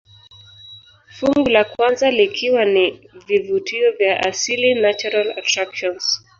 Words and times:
Fungu 1.15 1.49
la 1.49 1.63
kwanza 1.63 2.11
likiwa 2.11 2.65
ni 2.65 3.09
vivutio 3.27 3.91
vya 3.91 4.23
asili 4.25 4.75
natural 4.75 5.31
attractions 5.39 6.21